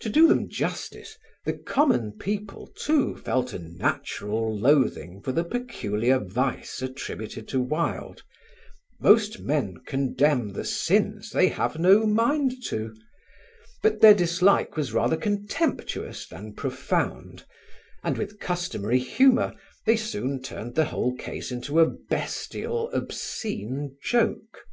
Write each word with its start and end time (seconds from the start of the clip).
To 0.00 0.10
do 0.10 0.28
them 0.28 0.50
justice, 0.50 1.16
the 1.46 1.54
common 1.54 2.12
people, 2.18 2.66
too, 2.76 3.16
felt 3.16 3.54
a 3.54 3.58
natural 3.58 4.54
loathing 4.54 5.22
for 5.22 5.32
the 5.32 5.44
peculiar 5.44 6.18
vice 6.18 6.82
attributed 6.82 7.48
to 7.48 7.60
Wilde; 7.62 8.20
most 9.00 9.40
men 9.40 9.78
condemn 9.86 10.50
the 10.52 10.66
sins 10.66 11.30
they 11.30 11.48
have 11.48 11.78
no 11.78 12.04
mind 12.06 12.62
to; 12.66 12.94
but 13.82 14.02
their 14.02 14.12
dislike 14.12 14.76
was 14.76 14.92
rather 14.92 15.16
contemptuous 15.16 16.26
than 16.28 16.52
profound, 16.52 17.46
and 18.04 18.18
with 18.18 18.38
customary 18.38 18.98
humour 18.98 19.54
they 19.86 19.96
soon 19.96 20.42
turned 20.42 20.74
the 20.74 20.84
whole 20.84 21.14
case 21.16 21.50
into 21.50 21.80
a 21.80 21.86
bestial, 21.88 22.90
obscene 22.90 23.96
joke. 24.04 24.66